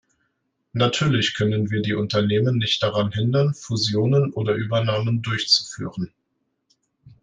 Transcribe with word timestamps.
Natürlich 0.73 1.35
können 1.35 1.69
wir 1.69 1.83
die 1.83 1.93
Unternehmen 1.93 2.57
nicht 2.57 2.81
daran 2.81 3.11
hindern, 3.11 3.53
Fusionen 3.53 4.33
oder 4.33 4.55
Übernahmen 4.55 5.21
durchzuführen. 5.21 6.11